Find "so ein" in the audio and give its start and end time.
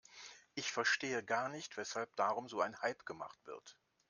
2.49-2.75